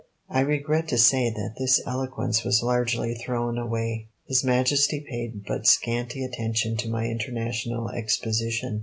I 0.31 0.39
regret 0.39 0.87
to 0.87 0.97
say 0.97 1.29
that 1.29 1.57
this 1.59 1.79
eloquence 1.85 2.43
was 2.43 2.63
largely 2.63 3.13
thrown 3.13 3.59
away. 3.59 4.07
His 4.25 4.43
Majesty 4.43 5.05
paid 5.07 5.45
but 5.45 5.67
scanty 5.67 6.25
attention 6.25 6.75
to 6.77 6.89
my 6.89 7.05
international 7.05 7.87
exposition. 7.89 8.79